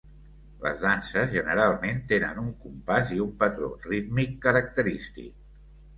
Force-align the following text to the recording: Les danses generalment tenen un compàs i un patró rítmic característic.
Les 0.61 0.79
danses 0.85 1.27
generalment 1.33 2.01
tenen 2.11 2.41
un 2.45 2.49
compàs 2.63 3.13
i 3.19 3.21
un 3.27 3.35
patró 3.45 3.69
rítmic 3.87 4.37
característic. 4.47 5.33